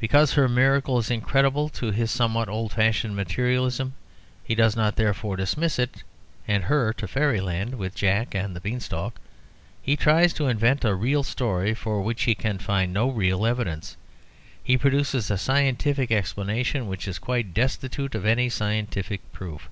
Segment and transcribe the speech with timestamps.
[0.00, 3.94] Because her miracle is incredible to his somewhat old fashioned materialism,
[4.42, 6.02] he does not therefore dismiss it
[6.48, 9.20] and her to fairyland with Jack and the Beanstalk.
[9.80, 13.96] He tries to invent a real story, for which he can find no real evidence.
[14.60, 19.68] He produces a scientific explanation which is quite destitute of any scientific proof.